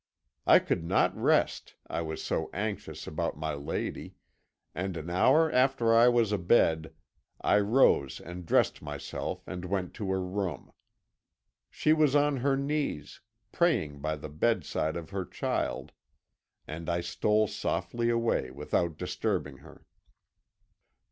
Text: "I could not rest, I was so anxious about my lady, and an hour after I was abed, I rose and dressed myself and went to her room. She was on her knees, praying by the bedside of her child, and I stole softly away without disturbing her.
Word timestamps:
"I 0.47 0.57
could 0.57 0.83
not 0.83 1.15
rest, 1.15 1.75
I 1.87 2.01
was 2.01 2.23
so 2.23 2.49
anxious 2.53 3.05
about 3.05 3.37
my 3.37 3.53
lady, 3.53 4.15
and 4.73 4.97
an 4.97 5.11
hour 5.11 5.51
after 5.51 5.93
I 5.93 6.07
was 6.07 6.31
abed, 6.31 6.91
I 7.39 7.59
rose 7.59 8.19
and 8.19 8.43
dressed 8.43 8.81
myself 8.81 9.43
and 9.47 9.63
went 9.65 9.93
to 9.93 10.09
her 10.09 10.25
room. 10.25 10.71
She 11.69 11.93
was 11.93 12.15
on 12.15 12.37
her 12.37 12.57
knees, 12.57 13.21
praying 13.51 13.99
by 13.99 14.15
the 14.15 14.27
bedside 14.29 14.95
of 14.97 15.11
her 15.11 15.23
child, 15.23 15.91
and 16.67 16.89
I 16.89 17.01
stole 17.01 17.47
softly 17.47 18.09
away 18.09 18.49
without 18.49 18.97
disturbing 18.97 19.57
her. 19.57 19.85